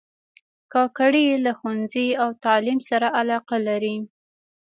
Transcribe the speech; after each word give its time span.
کاکړي 0.73 1.25
له 1.45 1.51
ښوونځي 1.57 2.07
او 2.21 2.29
تعلیم 2.45 2.79
سره 2.89 3.07
علاقه 3.19 3.57
لري. 3.67 3.97